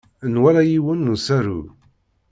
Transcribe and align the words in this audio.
Nwala 0.33 0.61
yiwen 0.69 0.99
n 1.05 1.11
usaru. 1.15 1.61